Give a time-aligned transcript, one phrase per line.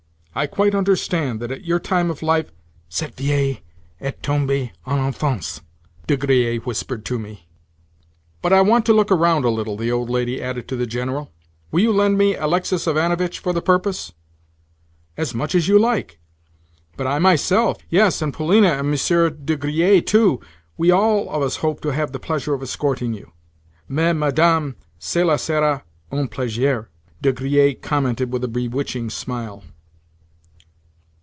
[0.33, 2.53] "I quite understand that at your time of life—"
[2.87, 3.57] "Cette vieille
[3.99, 5.59] est tombée en enfance,"
[6.07, 7.49] De Griers whispered to me.
[8.41, 11.29] "But I want to look round a little," the old lady added to the General.
[11.69, 14.13] Will you lend me Alexis Ivanovitch for the purpose?
[15.17, 16.17] "As much as you like.
[16.95, 21.89] But I myself—yes, and Polina and Monsieur de Griers too—we all of us hope to
[21.89, 23.33] have the pleasure of escorting you."
[23.89, 26.87] "Mais, madame, cela sera un plaisir,"
[27.21, 29.65] De Griers commented with a bewitching smile.